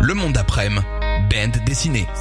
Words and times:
Le 0.00 0.14
monde 0.14 0.32
d'après-midi, 0.32 0.84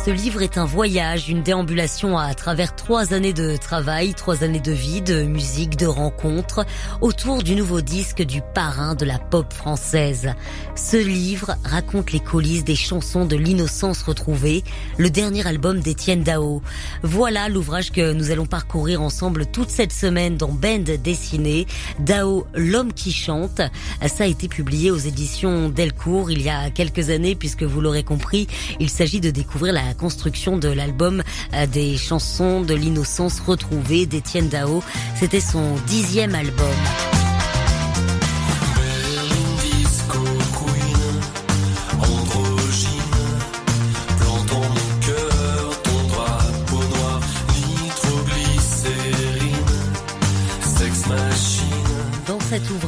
Ce 0.05 0.09
livre 0.09 0.41
est 0.41 0.57
un 0.57 0.63
voyage, 0.63 1.27
une 1.27 1.43
déambulation 1.43 2.17
à 2.17 2.33
travers 2.33 2.77
trois 2.77 3.13
années 3.13 3.33
de 3.33 3.57
travail, 3.57 4.13
trois 4.13 4.45
années 4.45 4.61
de 4.61 4.71
vie, 4.71 5.01
de 5.01 5.23
musique, 5.23 5.75
de 5.75 5.85
rencontres, 5.85 6.65
autour 7.01 7.43
du 7.43 7.55
nouveau 7.55 7.81
disque 7.81 8.21
du 8.21 8.41
parrain 8.53 8.95
de 8.95 9.03
la 9.03 9.19
pop 9.19 9.51
française. 9.51 10.31
Ce 10.75 10.95
livre 10.95 11.55
raconte 11.65 12.13
les 12.13 12.21
coulisses 12.21 12.63
des 12.63 12.77
chansons 12.77 13.25
de 13.25 13.35
l'innocence 13.35 14.01
retrouvée, 14.01 14.63
le 14.97 15.09
dernier 15.09 15.45
album 15.45 15.81
d'Étienne 15.81 16.23
Dao. 16.23 16.61
Voilà 17.03 17.49
l'ouvrage 17.49 17.91
que 17.91 18.13
nous 18.13 18.31
allons 18.31 18.45
parcourir 18.45 19.01
ensemble 19.01 19.45
toute 19.45 19.71
cette 19.71 19.91
semaine 19.91 20.37
dans 20.37 20.53
Band 20.53 20.85
dessinée. 21.03 21.67
Dao, 21.99 22.47
l'homme 22.55 22.93
qui 22.93 23.11
chante. 23.11 23.59
Ça 24.07 24.23
a 24.23 24.27
été 24.27 24.47
publié 24.47 24.89
aux 24.89 24.97
éditions 24.97 25.67
Delcourt 25.67 26.31
il 26.31 26.41
y 26.41 26.49
a 26.49 26.69
quelques 26.69 27.09
années 27.09 27.35
puisque 27.35 27.63
vous 27.63 27.81
l'aurez 27.81 28.03
compris, 28.03 28.47
il 28.79 28.89
de 29.01 29.31
découvrir 29.31 29.73
la 29.73 29.95
construction 29.95 30.59
de 30.59 30.67
l'album 30.67 31.23
euh, 31.55 31.65
des 31.65 31.97
chansons 31.97 32.61
de 32.61 32.75
l'innocence 32.75 33.39
retrouvée 33.39 34.05
d'Étienne 34.05 34.47
Dao. 34.47 34.83
C'était 35.15 35.39
son 35.39 35.75
dixième 35.87 36.35
album. 36.35 37.20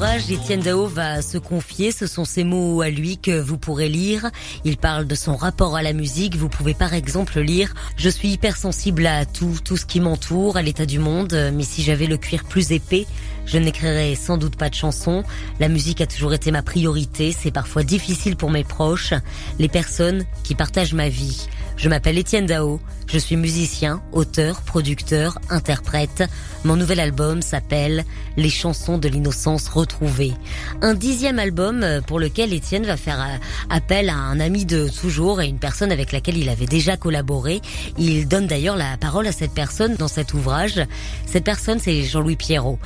Cet 0.04 0.10
ouvrage, 0.10 0.32
Étienne 0.32 0.60
Dao 0.60 0.86
va 0.86 1.22
se 1.22 1.38
confier, 1.38 1.92
ce 1.94 2.08
sont 2.08 2.26
ses 2.26 2.44
mots 2.44 2.82
à 2.82 2.90
lui 2.90 3.18
que 3.18 3.40
vous 3.40 3.58
pourrez 3.58 3.88
lire. 3.88 4.32
Il 4.66 4.76
parle 4.76 5.08
de 5.08 5.16
son 5.16 5.38
rapport 5.38 5.78
à 5.78 5.82
la 5.82 5.94
musique. 5.94 6.36
Vous 6.36 6.50
pouvez 6.50 6.74
par 6.74 6.94
exemple 6.94 7.40
lire 7.40 7.74
«Je 7.98 8.10
suis 8.10 8.30
hypersensible 8.30 9.06
à 9.08 9.26
tout, 9.26 9.56
tout 9.64 9.78
ce 9.78 9.86
qui 9.86 10.02
m'entoure, 10.02 10.58
à 10.58 10.62
l'état 10.62 10.86
du 10.86 11.00
monde, 11.00 11.34
mais 11.54 11.64
si 11.64 11.84
j'avais 11.84 12.08
le 12.08 12.18
cuir 12.18 12.44
plus 12.44 12.74
épais, 12.74 13.06
je 13.46 13.58
n'écrirais 13.58 14.16
sans 14.16 14.38
doute 14.38 14.56
pas 14.56 14.70
de 14.70 14.76
chansons. 14.76 15.24
La 15.60 15.70
musique 15.70 16.02
a 16.02 16.08
toujours 16.08 16.34
été 16.34 16.52
ma 16.52 16.62
priorité, 16.62 17.32
c'est 17.32 17.52
parfois 17.52 17.84
difficile 17.84 18.36
pour 18.36 18.52
mes 18.52 18.64
proches, 18.64 19.14
les 19.60 19.70
personnes 19.70 20.26
qui 20.44 20.56
partagent 20.56 20.94
ma 20.94 21.10
vie. 21.10 21.48
Je 21.76 21.90
m'appelle 21.90 22.18
Étienne 22.18 22.46
Dao, 22.46 22.80
je 23.08 23.18
suis 23.18 23.36
musicien, 23.36 24.02
auteur, 24.12 24.62
producteur, 24.62 25.38
interprète. 25.50 26.24
Mon 26.64 26.76
nouvel 26.76 27.00
album 27.00 27.42
s'appelle 27.42 28.06
Les 28.38 28.50
chansons 28.50 28.98
de 28.98 29.08
l'innocence 29.08 29.68
retrouvée. 29.68 30.34
Un 30.82 30.94
dixième 30.94 31.40
album 31.40 31.86
pour 32.08 32.20
lequel 32.20 32.54
Étienne 32.54 32.86
va 32.86 32.98
faire 32.98 33.40
appel 33.70 34.10
à 34.10 34.16
un 34.16 34.40
ami 34.40 34.66
de 34.66 34.88
toujours 34.88 35.42
et 35.42 35.48
une 35.48 35.60
personne 35.60 35.92
avec 35.92 36.12
laquelle 36.12 36.38
il 36.38 36.50
avait 36.50 36.66
déjà 36.66 36.96
collaboré. 36.96 37.62
Il 37.98 38.28
donne 38.28 38.48
d'ailleurs 38.48 38.78
la 38.78 38.98
parole 38.98 39.28
à 39.28 39.32
cette 39.32 39.54
personne 39.54 39.96
dans 39.96 40.08
cet 40.08 40.34
ouvrage. 40.34 40.82
Cette 41.26 41.44
personne, 41.44 41.80
c'est 41.80 42.04
Jean-Louis 42.04 42.36
Pierrot. 42.36 42.80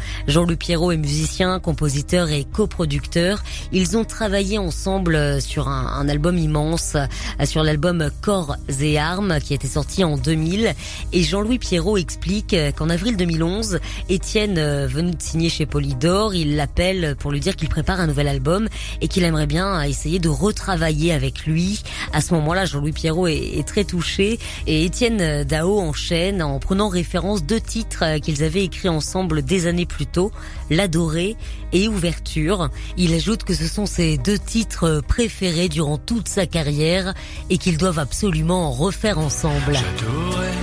Jean-Louis 0.47 0.55
Pierrot 0.59 0.91
est 0.93 0.97
musicien, 0.97 1.59
compositeur 1.59 2.29
et 2.29 2.45
coproducteur. 2.45 3.43
Ils 3.73 3.97
ont 3.97 4.05
travaillé 4.05 4.57
ensemble 4.57 5.41
sur 5.41 5.67
un, 5.67 6.07
album 6.07 6.37
immense, 6.37 6.95
sur 7.43 7.63
l'album 7.63 8.09
Corps 8.21 8.55
et 8.79 8.97
Armes 8.97 9.39
qui 9.43 9.53
était 9.53 9.67
sorti 9.67 10.05
en 10.05 10.15
2000. 10.15 10.73
Et 11.11 11.23
Jean-Louis 11.23 11.59
Pierrot 11.59 11.97
explique 11.97 12.55
qu'en 12.77 12.89
avril 12.89 13.17
2011, 13.17 13.79
Étienne 14.07 14.85
venu 14.85 15.11
de 15.11 15.21
signer 15.21 15.49
chez 15.49 15.65
Polydor, 15.65 16.33
il 16.33 16.55
l'appelle 16.55 17.17
pour 17.19 17.33
lui 17.33 17.41
dire 17.41 17.57
qu'il 17.57 17.67
prépare 17.67 17.99
un 17.99 18.07
nouvel 18.07 18.29
album 18.29 18.69
et 19.01 19.09
qu'il 19.09 19.25
aimerait 19.25 19.47
bien 19.47 19.81
essayer 19.81 20.19
de 20.19 20.29
retravailler 20.29 21.11
avec 21.11 21.45
lui. 21.45 21.83
À 22.13 22.21
ce 22.21 22.33
moment-là, 22.35 22.63
Jean-Louis 22.63 22.93
Pierrot 22.93 23.27
est, 23.27 23.57
est, 23.57 23.67
très 23.67 23.83
touché 23.83 24.39
et 24.65 24.85
Étienne 24.85 25.43
Dao 25.43 25.77
enchaîne 25.77 26.41
en 26.41 26.57
prenant 26.59 26.87
référence 26.87 27.43
deux 27.43 27.59
titres 27.59 28.19
qu'ils 28.19 28.45
avaient 28.45 28.63
écrits 28.63 28.87
ensemble 28.87 29.41
des 29.41 29.67
années 29.67 29.85
plus 29.85 30.05
tôt, 30.05 30.31
L'Adoré 30.69 31.35
et 31.73 31.87
Ouverture. 31.87 32.69
Il 32.97 33.13
ajoute 33.13 33.43
que 33.43 33.53
ce 33.53 33.67
sont 33.67 33.85
ses 33.85 34.17
deux 34.17 34.39
titres 34.39 35.01
préférés 35.07 35.69
durant 35.69 35.97
toute 35.97 36.27
sa 36.27 36.45
carrière 36.45 37.13
et 37.49 37.57
qu'ils 37.57 37.77
doivent 37.77 37.99
absolument 37.99 38.67
en 38.67 38.71
refaire 38.71 39.19
ensemble. 39.19 39.73
L'adorer. 39.73 40.57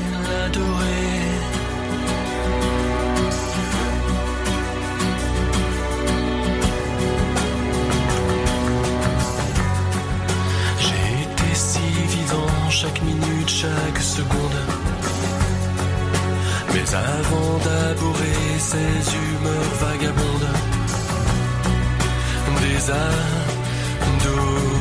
Chaque 12.84 13.02
minute, 13.02 13.48
chaque 13.48 13.98
seconde. 13.98 14.73
Mais 16.74 16.92
avant 16.92 17.58
d'aborer 17.58 18.58
ces 18.58 19.14
humeurs 19.14 19.74
vagabondes, 19.80 20.48
des 22.60 22.90
ados. 22.90 24.73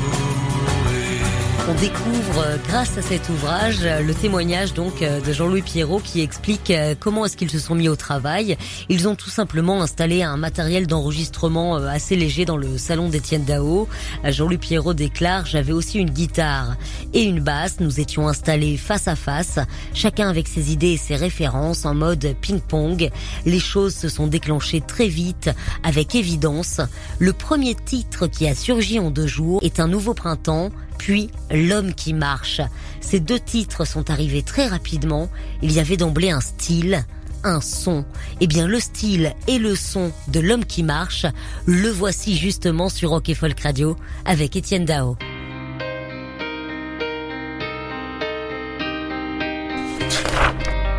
On 1.66 1.74
découvre 1.76 2.44
grâce 2.68 2.98
à 2.98 3.02
cet 3.02 3.30
ouvrage 3.30 3.84
le 3.86 4.14
témoignage 4.14 4.74
donc 4.74 5.00
de 5.00 5.32
Jean-Louis 5.32 5.62
Pierrot 5.62 6.02
qui 6.02 6.20
explique 6.20 6.74
comment 7.00 7.26
est-ce 7.26 7.38
qu'ils 7.38 7.50
se 7.50 7.58
sont 7.58 7.74
mis 7.74 7.88
au 7.88 7.96
travail. 7.96 8.58
Ils 8.90 9.08
ont 9.08 9.16
tout 9.16 9.30
simplement 9.30 9.82
installé 9.82 10.24
un 10.24 10.36
matériel 10.36 10.88
d'enregistrement 10.88 11.76
assez 11.76 12.18
léger 12.18 12.44
dans 12.44 12.58
le 12.58 12.78
salon 12.78 13.08
d'Étienne 13.08 13.46
Dao. 13.46 13.88
Jean-Louis 14.26 14.58
Pierrot 14.58 14.94
déclare 14.94 15.46
"J'avais 15.46 15.72
aussi 15.72 16.00
une 16.00 16.10
guitare 16.10 16.76
et 17.14 17.24
une 17.24 17.40
basse, 17.40 17.80
nous 17.80 18.02
étions 18.02 18.28
installés 18.28 18.76
face 18.76 19.08
à 19.08 19.16
face, 19.16 19.58
chacun 19.94 20.30
avec 20.30 20.50
ses 20.50 20.74
idées 20.74 20.92
et 20.92 20.98
ses 20.98 21.16
références 21.16 21.86
en 21.86 21.96
mode 21.96 22.36
ping-pong. 22.42 23.10
Les 23.46 23.60
choses 23.60 23.96
se 23.96 24.10
sont 24.10 24.28
déclenchées 24.28 24.82
très 24.82 25.08
vite 25.08 25.50
avec 25.84 26.14
évidence. 26.14 26.82
Le 27.20 27.32
premier 27.32 27.74
titre 27.74 28.28
qui 28.28 28.50
a 28.50 28.54
surgi 28.54 29.00
en 29.00 29.12
deux 29.12 29.28
jours 29.28 29.62
est 29.64 29.80
un 29.80 29.88
nouveau 29.88 30.14
printemps 30.14 30.70
puis 30.98 31.30
L'homme 31.52 31.94
qui 31.94 32.14
marche. 32.14 32.62
Ces 33.02 33.20
deux 33.20 33.40
titres 33.40 33.86
sont 33.86 34.10
arrivés 34.10 34.44
très 34.44 34.68
rapidement. 34.68 35.30
Il 35.62 35.72
y 35.72 35.80
avait 35.80 35.98
d'emblée 35.98 36.32
un 36.32 36.42
style, 36.42 37.06
un 37.44 37.62
son. 37.62 38.06
Eh 38.40 38.48
bien, 38.48 38.68
le 38.68 38.80
style 38.80 39.34
et 39.48 39.60
le 39.60 39.76
son 39.76 40.12
de 40.30 40.40
L'homme 40.40 40.66
qui 40.66 40.84
marche, 40.84 41.26
le 41.66 41.90
voici 41.90 42.38
justement 42.38 42.90
sur 42.90 43.10
Rock 43.10 43.30
et 43.30 43.36
Folk 43.36 43.60
Radio 43.60 43.98
avec 44.26 44.56
Étienne 44.56 44.86
Dao. 44.86 45.18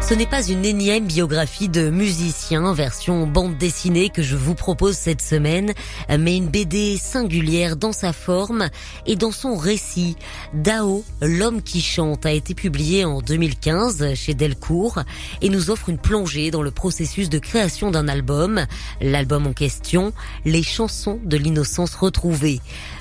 Ce 0.06 0.12
n'est 0.12 0.26
pas 0.26 0.46
une 0.46 0.66
énième 0.66 1.06
biographie 1.06 1.70
de 1.70 1.88
musicien 1.88 2.74
version 2.74 3.26
bande 3.26 3.56
dessinée 3.56 4.10
que 4.10 4.22
je 4.22 4.36
vous 4.36 4.54
propose 4.54 4.96
cette 4.96 5.22
semaine, 5.22 5.72
mais 6.10 6.36
une 6.36 6.48
BD 6.48 6.98
singulière 6.98 7.76
dans 7.76 7.92
sa 7.92 8.12
forme 8.12 8.68
et 9.06 9.16
dans 9.16 9.30
son 9.30 9.56
récit. 9.56 10.16
Dao, 10.52 11.04
l'homme 11.22 11.62
qui 11.62 11.80
chante, 11.80 12.26
a 12.26 12.32
été 12.32 12.54
publié 12.54 13.06
en 13.06 13.22
2015 13.22 14.12
chez 14.12 14.34
Delcourt 14.34 15.00
et 15.40 15.48
nous 15.48 15.70
offre 15.70 15.88
une 15.88 15.96
plongée 15.96 16.50
dans 16.50 16.62
le 16.62 16.70
processus 16.70 17.30
de 17.30 17.38
création 17.38 17.90
d'un 17.90 18.06
album. 18.06 18.66
L'album 19.00 19.46
en 19.46 19.54
question, 19.54 20.12
les 20.44 20.62
chansons 20.62 21.18
de 21.24 21.38
l'innocence 21.38 21.94
retrouvée 21.94 22.60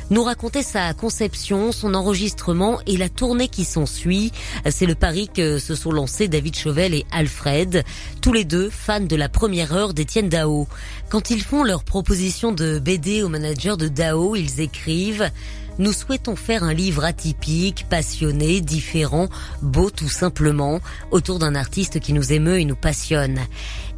nous 0.09 0.23
raconter 0.23 0.63
sa 0.63 0.93
conception, 0.93 1.71
son 1.71 1.95
enregistrement 1.95 2.79
et 2.85 2.97
la 2.97 3.09
tournée 3.09 3.47
qui 3.47 3.65
s'ensuit. 3.65 4.31
C'est 4.69 4.85
le 4.85 4.95
pari 4.95 5.27
que 5.27 5.57
se 5.57 5.75
sont 5.75 5.91
lancés 5.91 6.27
David 6.27 6.55
Chauvel 6.55 6.92
Alfred, 7.11 7.83
tous 8.21 8.33
les 8.33 8.45
deux 8.45 8.69
fans 8.69 8.99
de 8.99 9.15
la 9.15 9.29
première 9.29 9.73
heure 9.73 9.93
d'Étienne 9.93 10.29
Dao. 10.29 10.67
Quand 11.09 11.29
ils 11.29 11.41
font 11.41 11.63
leur 11.63 11.83
proposition 11.83 12.51
de 12.51 12.79
BD 12.79 13.23
au 13.23 13.29
manager 13.29 13.77
de 13.77 13.87
Dao, 13.87 14.35
ils 14.35 14.61
écrivent 14.61 15.29
nous 15.79 15.91
souhaitons 15.91 16.35
faire 16.35 16.63
un 16.63 16.73
livre 16.73 17.03
atypique, 17.03 17.87
passionné, 17.89 18.61
différent, 18.61 19.27
beau 19.63 19.89
tout 19.89 20.09
simplement, 20.09 20.81
autour 21.09 21.39
d'un 21.39 21.55
artiste 21.55 21.99
qui 21.99 22.13
nous 22.13 22.31
émeut 22.31 22.59
et 22.59 22.65
nous 22.65 22.75
passionne. 22.75 23.39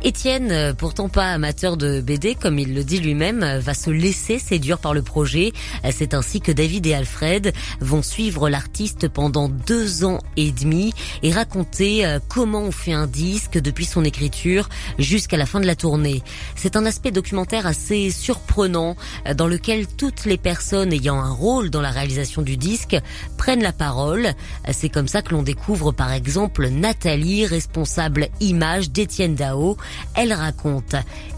Étienne, 0.05 0.51
euh, 0.51 0.73
pourtant 0.75 1.09
pas 1.09 1.31
amateur 1.31 1.77
de 1.77 1.99
BD, 1.99 2.35
comme 2.35 2.59
il 2.59 2.75
le 2.75 2.83
dit 2.83 2.99
lui-même, 2.99 3.41
euh, 3.41 3.59
va 3.59 3.73
se 3.73 3.89
laisser 3.89 4.37
séduire 4.37 4.77
par 4.77 4.93
le 4.93 5.01
projet. 5.01 5.51
Euh, 5.83 5.89
c'est 5.91 6.13
ainsi 6.13 6.41
que 6.41 6.51
David 6.51 6.85
et 6.85 6.93
Alfred 6.93 7.51
vont 7.81 8.03
suivre 8.03 8.47
l'artiste 8.47 9.07
pendant 9.07 9.49
deux 9.49 10.05
ans 10.05 10.19
et 10.37 10.51
demi 10.51 10.93
et 11.23 11.31
raconter 11.31 12.05
comment 12.29 12.59
on 12.59 12.71
fait 12.71 12.93
un 12.93 13.07
disque 13.07 13.57
depuis 13.57 13.85
son 13.85 14.03
écriture 14.03 14.69
jusqu'à 14.99 15.37
la 15.37 15.47
fin 15.47 15.59
de 15.59 15.65
la 15.65 15.75
tournée. 15.75 16.21
C'est 16.55 16.75
un 16.75 16.85
aspect 16.85 17.11
documentaire 17.11 17.65
assez 17.65 18.11
surprenant 18.11 18.95
dans 19.35 19.47
lequel 19.47 19.87
toutes 19.87 20.25
les 20.25 20.37
personnes 20.37 20.93
ayant 20.93 21.19
un 21.19 21.31
rôle 21.31 21.71
dans 21.71 21.81
la 21.81 21.89
réalisation 21.89 22.43
du 22.43 22.57
disque 22.57 22.95
prennent 23.37 23.63
la 23.63 23.73
parole. 23.73 24.33
C'est 24.71 24.89
comme 24.89 25.07
ça 25.07 25.23
que 25.23 25.33
l'on 25.33 25.41
découvre 25.41 25.91
par 25.91 26.11
exemple 26.11 26.67
Nathalie, 26.67 27.47
responsable 27.47 28.27
image 28.39 28.91
d'Étienne 28.91 29.35
Dao, 29.35 29.77
elle 30.15 30.33
raconte 30.33 30.95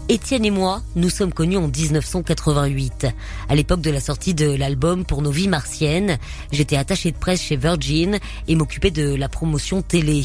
Étienne 0.08 0.46
et 0.46 0.50
moi, 0.50 0.82
nous 0.96 1.10
sommes 1.10 1.34
connus 1.34 1.58
en 1.58 1.68
1988. 1.68 3.06
À 3.50 3.54
l'époque 3.54 3.82
de 3.82 3.90
la 3.90 4.00
sortie 4.00 4.32
de 4.32 4.50
l'album 4.50 5.04
Pour 5.04 5.20
nos 5.20 5.30
vies 5.30 5.48
martiennes, 5.48 6.18
j'étais 6.50 6.76
attaché 6.76 7.12
de 7.12 7.18
presse 7.18 7.42
chez 7.42 7.56
Virgin 7.56 8.18
et 8.48 8.54
m'occupais 8.54 8.90
de 8.90 9.14
la 9.14 9.28
promotion 9.28 9.82
télé. 9.82 10.24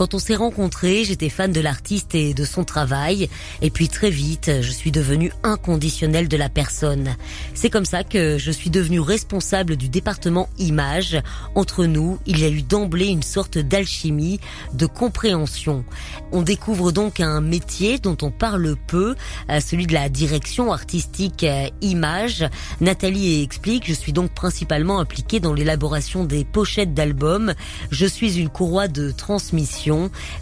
Quand 0.00 0.14
on 0.14 0.18
s'est 0.18 0.34
rencontrés, 0.34 1.04
j'étais 1.04 1.28
fan 1.28 1.52
de 1.52 1.60
l'artiste 1.60 2.14
et 2.14 2.32
de 2.32 2.46
son 2.46 2.64
travail. 2.64 3.28
Et 3.60 3.68
puis 3.68 3.88
très 3.88 4.08
vite, 4.08 4.50
je 4.62 4.70
suis 4.70 4.92
devenu 4.92 5.30
inconditionnel 5.42 6.26
de 6.26 6.38
la 6.38 6.48
personne. 6.48 7.16
C'est 7.52 7.68
comme 7.68 7.84
ça 7.84 8.02
que 8.02 8.38
je 8.38 8.50
suis 8.50 8.70
devenu 8.70 8.98
responsable 9.00 9.76
du 9.76 9.90
département 9.90 10.48
image. 10.58 11.20
Entre 11.54 11.84
nous, 11.84 12.18
il 12.24 12.40
y 12.40 12.46
a 12.46 12.48
eu 12.48 12.62
d'emblée 12.62 13.08
une 13.08 13.22
sorte 13.22 13.58
d'alchimie, 13.58 14.40
de 14.72 14.86
compréhension. 14.86 15.84
On 16.32 16.40
découvre 16.40 16.92
donc 16.92 17.20
un 17.20 17.42
métier 17.42 17.98
dont 17.98 18.16
on 18.22 18.30
parle 18.30 18.76
peu, 18.86 19.14
euh, 19.50 19.60
celui 19.60 19.86
de 19.86 19.92
la 19.92 20.08
direction 20.08 20.72
artistique 20.72 21.44
euh, 21.44 21.68
image. 21.82 22.46
Nathalie 22.80 23.42
explique, 23.42 23.86
je 23.86 23.92
suis 23.92 24.14
donc 24.14 24.30
principalement 24.30 24.98
impliquée 24.98 25.40
dans 25.40 25.52
l'élaboration 25.52 26.24
des 26.24 26.46
pochettes 26.46 26.94
d'albums. 26.94 27.52
Je 27.90 28.06
suis 28.06 28.38
une 28.38 28.48
courroie 28.48 28.88
de 28.88 29.10
transmission 29.10 29.89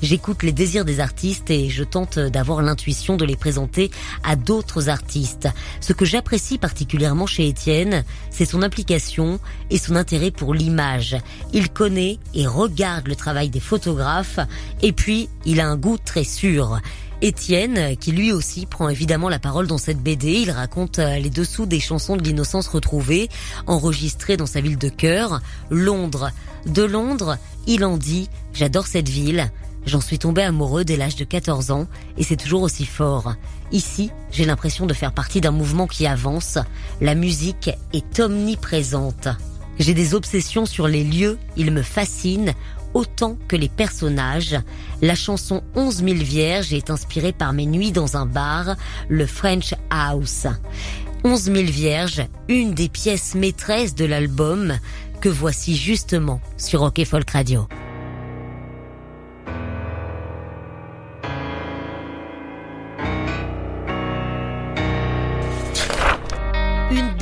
J'écoute 0.02 0.42
les 0.42 0.52
désirs 0.52 0.84
des 0.84 1.00
artistes 1.00 1.50
et 1.50 1.68
je 1.68 1.84
tente 1.84 2.18
d'avoir 2.18 2.62
l'intuition 2.62 3.16
de 3.16 3.24
les 3.24 3.36
présenter 3.36 3.90
à 4.24 4.36
d'autres 4.36 4.88
artistes. 4.88 5.48
Ce 5.80 5.92
que 5.92 6.04
j'apprécie 6.04 6.58
particulièrement 6.58 7.26
chez 7.26 7.48
Étienne, 7.48 8.04
c'est 8.30 8.44
son 8.44 8.62
implication 8.62 9.40
et 9.70 9.78
son 9.78 9.96
intérêt 9.96 10.30
pour 10.30 10.54
l'image. 10.54 11.16
Il 11.52 11.70
connaît 11.70 12.18
et 12.34 12.46
regarde 12.46 13.08
le 13.08 13.16
travail 13.16 13.48
des 13.48 13.60
photographes 13.60 14.40
et 14.82 14.92
puis 14.92 15.28
il 15.44 15.60
a 15.60 15.68
un 15.68 15.76
goût 15.76 15.98
très 15.98 16.24
sûr. 16.24 16.80
Étienne, 17.20 17.96
qui 17.96 18.12
lui 18.12 18.30
aussi 18.30 18.64
prend 18.64 18.88
évidemment 18.88 19.28
la 19.28 19.40
parole 19.40 19.66
dans 19.66 19.78
cette 19.78 20.00
BD, 20.00 20.34
il 20.34 20.52
raconte 20.52 20.98
les 20.98 21.30
dessous 21.30 21.66
des 21.66 21.80
chansons 21.80 22.16
de 22.16 22.22
l'innocence 22.22 22.68
retrouvées, 22.68 23.28
enregistrées 23.66 24.36
dans 24.36 24.46
sa 24.46 24.60
ville 24.60 24.78
de 24.78 24.88
cœur, 24.88 25.40
Londres. 25.68 26.30
De 26.66 26.84
Londres, 26.84 27.36
il 27.66 27.84
en 27.84 27.96
dit 27.96 28.28
J'adore 28.52 28.86
cette 28.86 29.08
ville. 29.08 29.50
J'en 29.84 30.00
suis 30.00 30.18
tombé 30.18 30.42
amoureux 30.42 30.84
dès 30.84 30.96
l'âge 30.96 31.16
de 31.16 31.24
14 31.24 31.72
ans 31.72 31.88
et 32.18 32.22
c'est 32.22 32.36
toujours 32.36 32.62
aussi 32.62 32.84
fort. 32.84 33.34
Ici, 33.72 34.10
j'ai 34.30 34.44
l'impression 34.44 34.86
de 34.86 34.94
faire 34.94 35.12
partie 35.12 35.40
d'un 35.40 35.50
mouvement 35.50 35.86
qui 35.86 36.06
avance. 36.06 36.58
La 37.00 37.14
musique 37.14 37.70
est 37.92 38.20
omniprésente. 38.20 39.28
J'ai 39.78 39.94
des 39.94 40.14
obsessions 40.14 40.66
sur 40.66 40.88
les 40.88 41.04
lieux, 41.04 41.38
ils 41.56 41.70
me 41.70 41.82
fascinent 41.82 42.52
autant 42.94 43.36
que 43.48 43.56
les 43.56 43.68
personnages. 43.68 44.56
La 45.02 45.14
chanson 45.14 45.62
11 45.74 46.04
000 46.04 46.16
vierges 46.16 46.72
est 46.72 46.90
inspirée 46.90 47.32
par 47.32 47.52
mes 47.52 47.66
nuits 47.66 47.92
dans 47.92 48.16
un 48.16 48.26
bar, 48.26 48.76
le 49.08 49.26
French 49.26 49.74
House. 49.90 50.46
11 51.24 51.42
000 51.42 51.56
vierges, 51.64 52.26
une 52.48 52.74
des 52.74 52.88
pièces 52.88 53.34
maîtresses 53.34 53.94
de 53.94 54.04
l'album, 54.04 54.78
que 55.20 55.28
voici 55.28 55.76
justement 55.76 56.40
sur 56.56 56.80
Rock 56.80 57.04
Folk 57.04 57.30
Radio. 57.30 57.66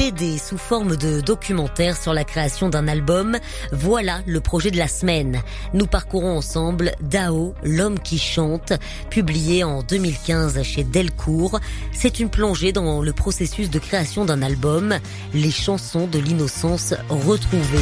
BD 0.06 0.38
sous 0.38 0.56
forme 0.56 0.96
de 0.96 1.20
documentaire 1.20 1.96
sur 1.96 2.14
la 2.14 2.22
création 2.22 2.68
d'un 2.68 2.86
album, 2.86 3.38
voilà 3.72 4.20
le 4.24 4.40
projet 4.40 4.70
de 4.70 4.76
la 4.76 4.86
semaine. 4.86 5.42
Nous 5.74 5.88
parcourons 5.88 6.36
ensemble 6.36 6.92
Dao, 7.00 7.54
l'homme 7.64 7.98
qui 7.98 8.16
chante, 8.16 8.72
publié 9.10 9.64
en 9.64 9.82
2015 9.82 10.62
chez 10.62 10.84
Delcourt. 10.84 11.58
C'est 11.92 12.20
une 12.20 12.30
plongée 12.30 12.70
dans 12.70 13.02
le 13.02 13.12
processus 13.12 13.68
de 13.68 13.80
création 13.80 14.24
d'un 14.24 14.42
album, 14.42 14.94
les 15.34 15.50
chansons 15.50 16.06
de 16.06 16.20
l'innocence 16.20 16.94
retrouvées. 17.08 17.80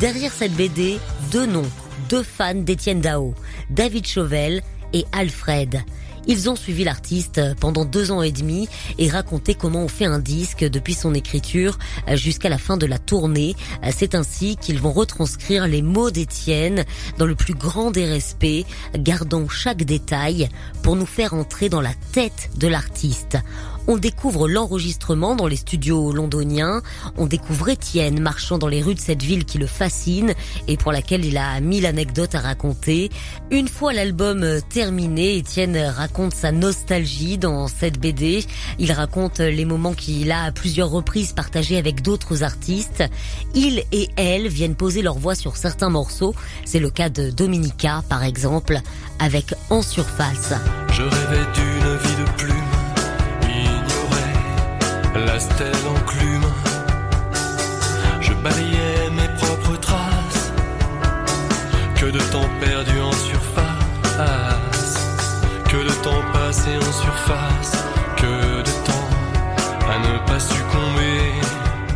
Derrière 0.00 0.32
cette 0.32 0.54
BD, 0.54 1.00
deux 1.30 1.46
noms, 1.46 1.70
deux 2.08 2.22
fans 2.22 2.54
d'Étienne 2.54 3.00
Dao, 3.00 3.34
David 3.70 4.06
Chauvel 4.06 4.62
et 4.92 5.04
Alfred. 5.12 5.82
Ils 6.26 6.50
ont 6.50 6.56
suivi 6.56 6.84
l'artiste 6.84 7.40
pendant 7.58 7.86
deux 7.86 8.10
ans 8.10 8.22
et 8.22 8.32
demi 8.32 8.68
et 8.98 9.08
raconté 9.08 9.54
comment 9.54 9.84
on 9.84 9.88
fait 9.88 10.04
un 10.04 10.18
disque 10.18 10.62
depuis 10.62 10.92
son 10.92 11.14
écriture 11.14 11.78
jusqu'à 12.12 12.50
la 12.50 12.58
fin 12.58 12.76
de 12.76 12.84
la 12.84 12.98
tournée. 12.98 13.56
C'est 13.90 14.14
ainsi 14.14 14.56
qu'ils 14.56 14.78
vont 14.78 14.92
retranscrire 14.92 15.66
les 15.66 15.80
mots 15.80 16.10
d'Étienne 16.10 16.84
dans 17.16 17.26
le 17.26 17.34
plus 17.34 17.54
grand 17.54 17.90
des 17.90 18.04
respects, 18.04 18.66
gardant 18.94 19.48
chaque 19.48 19.84
détail 19.84 20.48
pour 20.82 20.96
nous 20.96 21.06
faire 21.06 21.32
entrer 21.32 21.70
dans 21.70 21.80
la 21.80 21.94
tête 22.12 22.50
de 22.56 22.68
l'artiste. 22.68 23.38
On 23.90 23.96
découvre 23.96 24.48
l'enregistrement 24.48 25.34
dans 25.34 25.46
les 25.46 25.56
studios 25.56 26.12
londoniens. 26.12 26.82
On 27.16 27.24
découvre 27.24 27.70
Étienne 27.70 28.20
marchant 28.20 28.58
dans 28.58 28.68
les 28.68 28.82
rues 28.82 28.94
de 28.94 29.00
cette 29.00 29.22
ville 29.22 29.46
qui 29.46 29.56
le 29.56 29.66
fascine 29.66 30.34
et 30.68 30.76
pour 30.76 30.92
laquelle 30.92 31.24
il 31.24 31.38
a 31.38 31.58
mille 31.60 31.86
anecdotes 31.86 32.34
à 32.34 32.40
raconter. 32.40 33.08
Une 33.50 33.66
fois 33.66 33.94
l'album 33.94 34.44
terminé, 34.68 35.38
Étienne 35.38 35.78
raconte 35.78 36.34
sa 36.34 36.52
nostalgie 36.52 37.38
dans 37.38 37.66
cette 37.66 37.98
BD. 37.98 38.44
Il 38.78 38.92
raconte 38.92 39.38
les 39.38 39.64
moments 39.64 39.94
qu'il 39.94 40.32
a 40.32 40.42
à 40.42 40.52
plusieurs 40.52 40.90
reprises 40.90 41.32
partagés 41.32 41.78
avec 41.78 42.02
d'autres 42.02 42.42
artistes. 42.42 43.04
Il 43.54 43.84
et 43.90 44.10
elle 44.16 44.48
viennent 44.48 44.76
poser 44.76 45.00
leur 45.00 45.18
voix 45.18 45.34
sur 45.34 45.56
certains 45.56 45.88
morceaux. 45.88 46.34
C'est 46.66 46.78
le 46.78 46.90
cas 46.90 47.08
de 47.08 47.30
Dominica, 47.30 48.04
par 48.10 48.22
exemple, 48.22 48.82
avec 49.18 49.54
En 49.70 49.80
Surface. 49.80 50.52
Je 50.92 51.02
rêvais 51.04 51.46
d'une 51.54 51.96
vie 51.96 52.16
de 52.22 52.30
plus 52.36 52.67
passé 66.68 66.76
en 66.76 66.92
surface, 66.92 67.84
que 68.16 68.58
de 68.62 68.86
temps 68.86 69.88
à 69.88 69.98
ne 69.98 70.26
pas 70.26 70.40
succomber. 70.40 71.32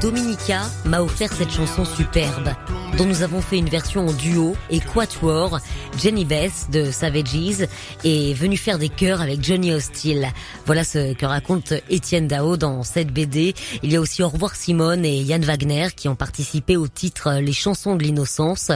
Dominica 0.00 0.62
m'a 0.85 1.00
offert 1.02 1.33
cette 1.33 1.50
chanson 1.50 1.85
superbe 1.85 2.50
dont 2.96 3.06
nous 3.06 3.22
avons 3.22 3.40
fait 3.40 3.58
une 3.58 3.68
version 3.68 4.06
en 4.06 4.12
duo 4.12 4.54
et 4.70 4.80
quatuor. 4.80 5.58
Jenny 5.99 6.25
Beth 6.25 6.70
de 6.70 6.90
Savages 6.90 7.66
est 8.04 8.34
venue 8.34 8.56
faire 8.56 8.78
des 8.78 8.88
chœurs 8.88 9.20
avec 9.20 9.42
Johnny 9.42 9.72
Hostile. 9.72 10.28
Voilà 10.66 10.84
ce 10.84 11.14
que 11.14 11.26
raconte 11.26 11.72
Étienne 11.88 12.28
Dao 12.28 12.56
dans 12.56 12.82
cette 12.82 13.12
BD. 13.12 13.54
Il 13.82 13.92
y 13.92 13.96
a 13.96 14.00
aussi 14.00 14.22
Au 14.22 14.28
revoir 14.28 14.56
Simone 14.56 15.04
et 15.04 15.22
Yann 15.22 15.44
Wagner 15.44 15.88
qui 15.94 16.08
ont 16.08 16.14
participé 16.14 16.76
au 16.76 16.88
titre 16.88 17.40
Les 17.40 17.52
chansons 17.52 17.96
de 17.96 18.02
l'innocence. 18.02 18.70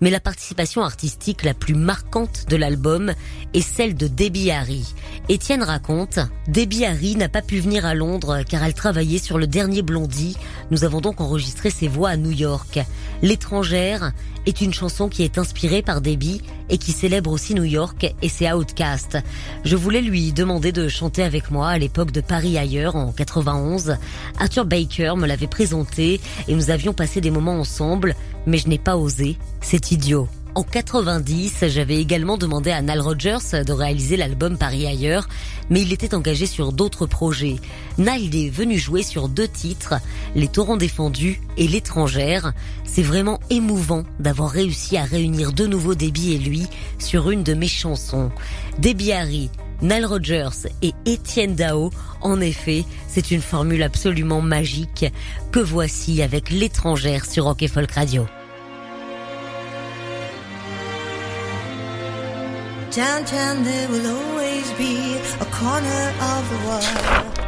Mais 0.00 0.10
la 0.10 0.20
participation 0.20 0.82
artistique 0.82 1.44
la 1.44 1.54
plus 1.54 1.74
marquante 1.74 2.46
de 2.48 2.56
l'album 2.56 3.12
est 3.54 3.60
celle 3.60 3.94
de 3.94 4.08
Debbie 4.08 4.50
Harry. 4.50 4.94
Étienne 5.28 5.62
raconte, 5.62 6.18
Debbie 6.48 6.84
Harry 6.84 7.16
n'a 7.16 7.28
pas 7.28 7.42
pu 7.42 7.60
venir 7.60 7.86
à 7.86 7.94
Londres 7.94 8.42
car 8.48 8.64
elle 8.64 8.74
travaillait 8.74 9.18
sur 9.18 9.38
le 9.38 9.46
dernier 9.46 9.82
Blondie. 9.82 10.36
Nous 10.70 10.84
avons 10.84 11.00
donc 11.00 11.20
enregistré 11.20 11.70
ses 11.70 11.88
voix 11.88 12.10
à 12.10 12.16
New 12.16 12.32
York. 12.32 12.80
Est 14.46 14.62
une 14.62 14.72
chanson 14.72 15.08
qui 15.08 15.22
est 15.22 15.36
inspirée 15.36 15.82
par 15.82 16.00
Debbie 16.00 16.40
et 16.70 16.78
qui 16.78 16.92
célèbre 16.92 17.30
aussi 17.30 17.54
New 17.54 17.64
York 17.64 18.10
et 18.22 18.28
ses 18.30 18.50
Outcasts. 18.50 19.18
Je 19.64 19.76
voulais 19.76 20.00
lui 20.00 20.32
demander 20.32 20.72
de 20.72 20.88
chanter 20.88 21.22
avec 21.22 21.50
moi 21.50 21.68
à 21.68 21.78
l'époque 21.78 22.10
de 22.10 22.22
Paris 22.22 22.56
ailleurs 22.56 22.96
en 22.96 23.12
91. 23.12 23.96
Arthur 24.38 24.64
Baker 24.64 25.12
me 25.16 25.26
l'avait 25.26 25.46
présenté 25.46 26.20
et 26.48 26.54
nous 26.54 26.70
avions 26.70 26.94
passé 26.94 27.20
des 27.20 27.30
moments 27.30 27.60
ensemble, 27.60 28.14
mais 28.46 28.56
je 28.56 28.68
n'ai 28.68 28.78
pas 28.78 28.96
osé. 28.96 29.36
C'est 29.60 29.92
idiot. 29.92 30.26
En 30.56 30.64
90, 30.64 31.66
j'avais 31.68 31.98
également 31.98 32.36
demandé 32.36 32.72
à 32.72 32.82
Nile 32.82 33.00
Rodgers 33.00 33.64
de 33.64 33.72
réaliser 33.72 34.16
l'album 34.16 34.58
Paris 34.58 34.84
ailleurs, 34.84 35.28
mais 35.70 35.82
il 35.82 35.92
était 35.92 36.12
engagé 36.12 36.46
sur 36.46 36.72
d'autres 36.72 37.06
projets. 37.06 37.56
Nile 37.98 38.34
est 38.34 38.50
venu 38.50 38.76
jouer 38.76 39.04
sur 39.04 39.28
deux 39.28 39.46
titres, 39.46 39.94
Les 40.34 40.48
Torrents 40.48 40.76
défendus 40.76 41.40
et 41.56 41.68
L'étrangère. 41.68 42.52
C'est 42.84 43.02
vraiment 43.02 43.38
émouvant 43.48 44.02
d'avoir 44.18 44.50
réussi 44.50 44.96
à 44.96 45.04
réunir 45.04 45.52
de 45.52 45.66
nouveau 45.66 45.94
Debbie 45.94 46.32
et 46.32 46.38
lui 46.38 46.66
sur 46.98 47.30
une 47.30 47.44
de 47.44 47.54
mes 47.54 47.68
chansons. 47.68 48.32
Debbie 48.80 49.12
Harry, 49.12 49.50
Nile 49.82 50.06
Rodgers 50.06 50.68
et 50.82 50.94
Étienne 51.06 51.54
Dao. 51.54 51.90
En 52.22 52.40
effet, 52.40 52.84
c'est 53.06 53.30
une 53.30 53.42
formule 53.42 53.84
absolument 53.84 54.40
magique 54.40 55.06
que 55.52 55.60
voici 55.60 56.22
avec 56.22 56.50
l'étrangère 56.50 57.24
sur 57.24 57.44
Rock 57.44 57.62
et 57.62 57.68
Folk 57.68 57.92
Radio. 57.92 58.26
Downtown 62.90 63.62
there 63.62 63.88
will 63.88 64.04
always 64.16 64.72
be 64.72 65.16
a 65.40 65.44
corner 65.44 66.12
of 66.20 66.50
the 66.50 66.58
world. 66.66 67.39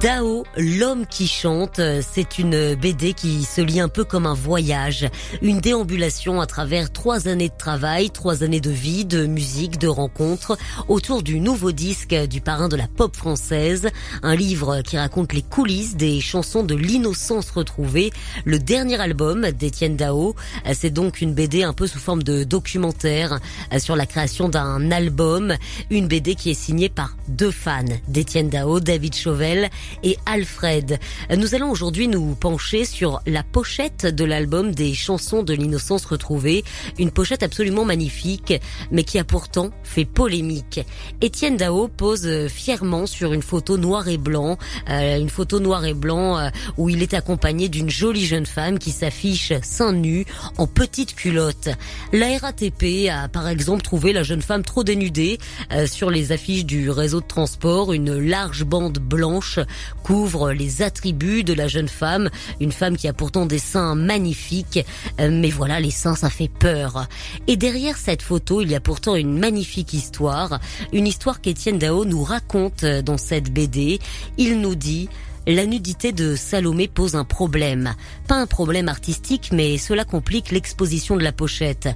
Dao, 0.00 0.44
l'homme 0.58 1.06
qui 1.06 1.26
chante, 1.26 1.80
c'est 2.02 2.38
une 2.38 2.74
BD 2.74 3.14
qui 3.14 3.44
se 3.44 3.62
lit 3.62 3.80
un 3.80 3.88
peu 3.88 4.04
comme 4.04 4.26
un 4.26 4.34
voyage, 4.34 5.08
une 5.40 5.60
déambulation 5.60 6.40
à 6.40 6.46
travers 6.46 6.92
trois 6.92 7.28
années 7.28 7.48
de 7.48 7.56
travail, 7.56 8.10
trois 8.10 8.42
années 8.42 8.60
de 8.60 8.70
vie, 8.70 9.06
de 9.06 9.26
musique, 9.26 9.78
de 9.78 9.88
rencontres, 9.88 10.58
autour 10.88 11.22
du 11.22 11.40
nouveau 11.40 11.72
disque 11.72 12.14
du 12.14 12.42
parrain 12.42 12.68
de 12.68 12.76
la 12.76 12.88
pop 12.88 13.16
française, 13.16 13.88
un 14.22 14.36
livre 14.36 14.82
qui 14.82 14.98
raconte 14.98 15.32
les 15.32 15.42
coulisses 15.42 15.96
des 15.96 16.20
chansons 16.20 16.62
de 16.62 16.74
l'innocence 16.74 17.50
retrouvée, 17.50 18.10
le 18.44 18.58
dernier 18.58 19.00
album 19.00 19.50
d'Étienne 19.50 19.96
Dao. 19.96 20.34
C'est 20.74 20.90
donc 20.90 21.22
une 21.22 21.32
BD 21.32 21.62
un 21.62 21.72
peu 21.72 21.86
sous 21.86 22.00
forme 22.00 22.22
de 22.22 22.44
documentaire 22.44 23.40
sur 23.78 23.96
la 23.96 24.04
création 24.04 24.50
d'un 24.50 24.90
album, 24.90 25.54
une 25.88 26.06
BD 26.06 26.34
qui 26.34 26.50
est 26.50 26.54
signée 26.54 26.90
par 26.90 27.16
deux 27.28 27.50
fans 27.50 27.82
d'Étienne 28.08 28.50
Dao, 28.50 28.78
David 28.80 29.14
Chauvel 29.14 29.70
et 30.02 30.16
Alfred. 30.26 30.98
Nous 31.36 31.54
allons 31.54 31.70
aujourd'hui 31.70 32.08
nous 32.08 32.34
pencher 32.34 32.84
sur 32.84 33.20
la 33.26 33.42
pochette 33.42 34.06
de 34.06 34.24
l'album 34.24 34.74
des 34.74 34.94
chansons 34.94 35.42
de 35.42 35.54
l'innocence 35.54 36.04
retrouvée, 36.04 36.64
une 36.98 37.10
pochette 37.10 37.42
absolument 37.42 37.84
magnifique, 37.84 38.54
mais 38.90 39.04
qui 39.04 39.18
a 39.18 39.24
pourtant 39.24 39.70
fait 39.82 40.04
polémique. 40.04 40.80
Étienne 41.20 41.56
Dao 41.56 41.88
pose 41.88 42.46
fièrement 42.48 43.06
sur 43.06 43.32
une 43.32 43.42
photo 43.42 43.76
noir 43.76 44.08
et 44.08 44.18
blanc, 44.18 44.58
euh, 44.90 45.18
une 45.18 45.30
photo 45.30 45.60
noir 45.60 45.84
et 45.84 45.94
blanc 45.94 46.38
euh, 46.38 46.48
où 46.76 46.88
il 46.88 47.02
est 47.02 47.14
accompagné 47.14 47.68
d'une 47.68 47.90
jolie 47.90 48.26
jeune 48.26 48.46
femme 48.46 48.78
qui 48.78 48.90
s'affiche 48.90 49.52
seins 49.62 49.92
nus 49.92 50.26
en 50.58 50.66
petite 50.66 51.14
culotte. 51.14 51.68
La 52.12 52.36
RATP 52.38 53.08
a 53.10 53.28
par 53.28 53.48
exemple 53.48 53.82
trouvé 53.82 54.12
la 54.12 54.22
jeune 54.22 54.42
femme 54.42 54.62
trop 54.62 54.84
dénudée 54.84 55.38
euh, 55.72 55.86
sur 55.86 56.10
les 56.10 56.32
affiches 56.32 56.64
du 56.64 56.90
réseau 56.90 57.20
de 57.20 57.26
transport, 57.26 57.92
une 57.92 58.18
large 58.18 58.64
bande 58.64 58.98
blanche 58.98 59.58
couvre 60.02 60.52
les 60.52 60.82
attributs 60.82 61.44
de 61.44 61.52
la 61.52 61.68
jeune 61.68 61.88
femme, 61.88 62.30
une 62.60 62.72
femme 62.72 62.96
qui 62.96 63.08
a 63.08 63.12
pourtant 63.12 63.46
des 63.46 63.58
seins 63.58 63.94
magnifiques, 63.94 64.84
euh, 65.20 65.30
mais 65.30 65.50
voilà, 65.50 65.80
les 65.80 65.90
seins, 65.90 66.14
ça 66.14 66.30
fait 66.30 66.50
peur. 66.50 67.06
Et 67.46 67.56
derrière 67.56 67.96
cette 67.96 68.22
photo, 68.22 68.60
il 68.60 68.70
y 68.70 68.74
a 68.74 68.80
pourtant 68.80 69.16
une 69.16 69.38
magnifique 69.38 69.92
histoire, 69.92 70.60
une 70.92 71.06
histoire 71.06 71.40
qu'Étienne 71.40 71.78
Dao 71.78 72.04
nous 72.04 72.22
raconte 72.22 72.84
dans 72.84 73.18
cette 73.18 73.52
BD. 73.52 74.00
Il 74.38 74.60
nous 74.60 74.74
dit 74.74 75.08
la 75.48 75.64
nudité 75.64 76.10
de 76.10 76.34
Salomé 76.34 76.88
pose 76.88 77.14
un 77.14 77.24
problème. 77.24 77.94
Pas 78.26 78.34
un 78.34 78.46
problème 78.46 78.88
artistique, 78.88 79.50
mais 79.52 79.78
cela 79.78 80.04
complique 80.04 80.50
l'exposition 80.50 81.16
de 81.16 81.22
la 81.22 81.30
pochette. 81.30 81.88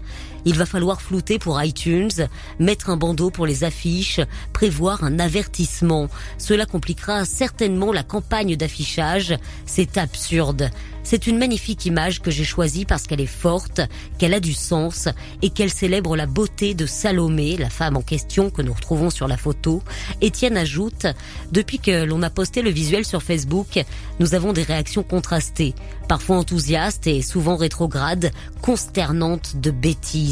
Il 0.44 0.54
va 0.56 0.66
falloir 0.66 1.02
flouter 1.02 1.38
pour 1.38 1.62
iTunes, 1.62 2.10
mettre 2.58 2.90
un 2.90 2.96
bandeau 2.96 3.30
pour 3.30 3.46
les 3.46 3.64
affiches, 3.64 4.20
prévoir 4.52 5.04
un 5.04 5.18
avertissement. 5.18 6.08
Cela 6.38 6.66
compliquera 6.66 7.24
certainement 7.24 7.92
la 7.92 8.02
campagne 8.02 8.56
d'affichage. 8.56 9.36
C'est 9.66 9.98
absurde. 9.98 10.70
C'est 11.02 11.26
une 11.26 11.38
magnifique 11.38 11.86
image 11.86 12.20
que 12.20 12.30
j'ai 12.30 12.44
choisie 12.44 12.84
parce 12.84 13.06
qu'elle 13.06 13.20
est 13.20 13.26
forte, 13.26 13.80
qu'elle 14.18 14.34
a 14.34 14.40
du 14.40 14.52
sens 14.52 15.08
et 15.42 15.50
qu'elle 15.50 15.70
célèbre 15.70 16.16
la 16.16 16.26
beauté 16.26 16.74
de 16.74 16.86
Salomé, 16.86 17.56
la 17.56 17.70
femme 17.70 17.96
en 17.96 18.02
question 18.02 18.50
que 18.50 18.62
nous 18.62 18.72
retrouvons 18.72 19.10
sur 19.10 19.26
la 19.26 19.36
photo. 19.36 19.82
Étienne 20.20 20.56
ajoute, 20.56 21.06
depuis 21.52 21.78
que 21.78 22.04
l'on 22.04 22.22
a 22.22 22.30
posté 22.30 22.62
le 22.62 22.70
visuel 22.70 23.04
sur 23.04 23.22
Facebook, 23.22 23.82
nous 24.20 24.34
avons 24.34 24.52
des 24.52 24.62
réactions 24.62 25.02
contrastées, 25.02 25.74
parfois 26.06 26.36
enthousiastes 26.36 27.06
et 27.06 27.22
souvent 27.22 27.56
rétrogrades, 27.56 28.30
consternantes 28.60 29.56
de 29.56 29.70
bêtises. 29.70 30.29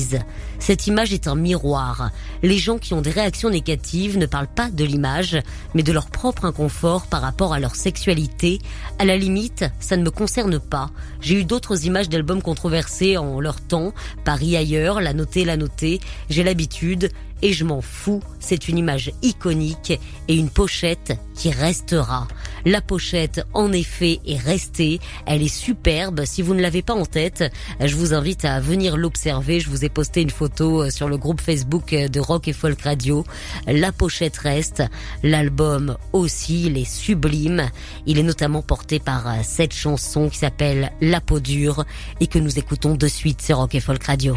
Cette 0.59 0.87
image 0.87 1.13
est 1.13 1.29
un 1.29 1.35
miroir. 1.35 2.11
Les 2.43 2.59
gens 2.59 2.79
qui 2.79 2.95
ont 2.95 3.01
des 3.01 3.11
réactions 3.11 3.51
négatives 3.51 4.19
ne 4.19 4.27
parlent 4.27 4.47
pas 4.47 4.71
de 4.71 4.85
l'image, 4.85 5.39
mais 5.75 5.83
de 5.83 5.93
leur 5.93 6.11
propre 6.11 6.45
inconfort 6.45 7.07
par 7.07 7.23
rapport 7.23 7.53
à 7.53 7.61
leur 7.61 7.75
sexualité. 7.75 8.61
À 8.99 9.05
la 9.05 9.17
limite, 9.17 9.65
ça 9.81 9.97
ne 9.97 10.03
me 10.03 10.11
concerne 10.11 10.59
pas. 10.59 10.91
J'ai 11.21 11.41
eu 11.41 11.45
d'autres 11.45 11.87
images 11.87 12.09
d'albums 12.09 12.43
controversés 12.43 13.17
en 13.17 13.41
leur 13.41 13.61
temps. 13.61 13.93
Paris 14.25 14.57
ailleurs, 14.57 15.01
la 15.01 15.13
noter, 15.13 15.45
la 15.45 15.57
noter. 15.57 16.01
J'ai 16.29 16.43
l'habitude 16.43 17.11
et 17.43 17.53
je 17.53 17.65
m'en 17.65 17.81
fous. 17.81 18.23
C'est 18.41 18.69
une 18.69 18.79
image 18.79 19.13
iconique 19.23 19.99
et 20.29 20.35
une 20.35 20.51
pochette 20.51 21.17
qui 21.35 21.51
restera. 21.51 22.27
La 22.65 22.81
pochette, 22.81 23.45
en 23.55 23.73
effet, 23.73 24.21
est 24.27 24.39
restée. 24.39 25.01
Elle 25.27 25.43
est 25.43 25.49
superbe. 25.49 26.25
Si 26.25 26.43
vous 26.43 26.55
ne 26.55 26.61
l'avez 26.61 26.83
pas 26.83 26.95
en 26.95 27.07
tête, 27.07 27.45
je 27.81 27.95
vous 27.97 28.15
invite 28.15 28.45
à 28.45 28.61
venir 28.61 28.97
l'observer. 28.97 29.61
Je 29.61 29.71
vous 29.71 29.85
ai 29.85 29.89
posté 29.89 30.23
une 30.23 30.31
photo 30.31 30.83
euh, 30.83 30.91
sur 30.91 31.09
le 31.09 31.17
groupe 31.17 31.41
Facebook 31.41 31.93
euh, 31.93 32.09
de 32.09 32.21
Rock 32.21 32.49
et 32.49 32.53
Folk 32.53 32.81
Radio. 32.83 33.25
La 33.67 33.93
pochette 33.93 34.37
reste. 34.37 34.83
L'album 35.23 35.97
aussi, 36.13 36.67
il 36.67 36.79
est 36.79 36.91
sublime. 36.91 37.69
Il 38.07 38.19
est 38.19 38.23
notamment 38.23 38.63
porté 38.63 38.99
par 38.99 39.29
euh, 39.29 39.33
cette 39.43 39.75
chanson 39.75 40.29
qui 40.29 40.39
s'appelle 40.39 40.93
La 41.01 41.21
peau 41.21 41.41
dure 41.41 41.85
et 42.21 42.27
que 42.27 42.39
nous 42.39 42.59
écoutons 42.59 42.95
de 42.95 43.09
suite 43.09 43.43
sur 43.43 43.59
Rock 43.59 43.75
et 43.75 43.81
Folk 43.81 44.05
Radio. 44.05 44.37